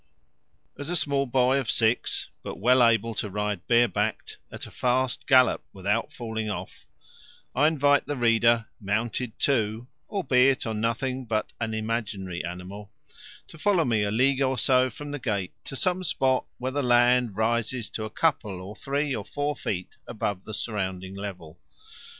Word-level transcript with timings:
As 0.79 0.89
a 0.89 0.95
small 0.95 1.27
boy 1.27 1.59
of 1.59 1.69
six 1.69 2.31
but 2.41 2.57
well 2.59 2.83
able 2.83 3.13
to 3.13 3.29
ride 3.29 3.67
bare 3.67 3.87
backed 3.87 4.39
at 4.51 4.65
a 4.65 4.71
fast 4.71 5.27
gallop 5.27 5.63
without 5.73 6.11
falling 6.11 6.49
off, 6.49 6.87
I 7.53 7.67
invite 7.67 8.07
the 8.07 8.17
reader, 8.17 8.65
mounted 8.79 9.37
too, 9.37 9.85
albeit 10.09 10.65
on 10.65 10.81
nothing 10.81 11.25
but 11.27 11.53
an 11.61 11.75
imaginary 11.75 12.43
animal, 12.43 12.91
to 13.47 13.59
follow 13.59 13.85
me 13.85 14.01
a 14.01 14.09
league 14.09 14.41
or 14.41 14.57
so 14.57 14.89
from 14.89 15.11
the 15.11 15.19
gate 15.19 15.53
to 15.65 15.75
some 15.75 16.03
spot 16.03 16.45
where 16.57 16.71
the 16.71 16.81
land 16.81 17.37
rises 17.37 17.87
to 17.91 18.03
a 18.03 18.09
couple 18.09 18.59
or 18.59 18.75
three 18.75 19.13
or 19.15 19.23
four 19.23 19.55
feet 19.55 19.97
above 20.07 20.45
the 20.45 20.53
surrounding 20.55 21.13
level. 21.13 21.59